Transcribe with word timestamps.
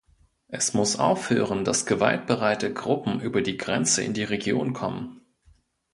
Es 0.47 0.73
muss 0.73 0.95
aufhören, 0.97 1.63
dass 1.63 1.85
gewaltbereite 1.85 2.73
Gruppen 2.73 3.19
über 3.21 3.43
die 3.43 3.57
Grenze 3.57 4.03
in 4.03 4.13
die 4.15 4.23
Region 4.23 4.73
kommen. 4.73 5.21